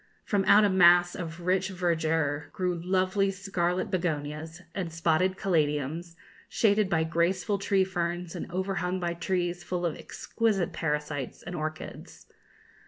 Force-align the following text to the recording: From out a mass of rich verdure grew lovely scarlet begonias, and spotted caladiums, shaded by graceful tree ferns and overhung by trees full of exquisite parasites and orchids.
From 0.25 0.43
out 0.45 0.63
a 0.65 0.69
mass 0.71 1.13
of 1.13 1.41
rich 1.41 1.69
verdure 1.69 2.51
grew 2.53 2.73
lovely 2.81 3.29
scarlet 3.29 3.91
begonias, 3.91 4.63
and 4.73 4.91
spotted 4.91 5.37
caladiums, 5.37 6.15
shaded 6.49 6.89
by 6.89 7.03
graceful 7.03 7.59
tree 7.59 7.83
ferns 7.83 8.35
and 8.35 8.51
overhung 8.51 8.99
by 8.99 9.13
trees 9.13 9.63
full 9.63 9.85
of 9.85 9.95
exquisite 9.95 10.73
parasites 10.73 11.43
and 11.43 11.55
orchids. 11.55 12.25